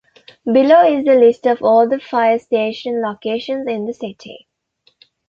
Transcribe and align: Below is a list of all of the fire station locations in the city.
Below 0.51 0.83
is 0.99 1.05
a 1.07 1.13
list 1.13 1.45
of 1.45 1.61
all 1.61 1.81
of 1.83 1.91
the 1.91 1.99
fire 1.99 2.39
station 2.39 3.03
locations 3.03 3.67
in 3.67 3.85
the 3.85 3.93
city. 3.93 4.47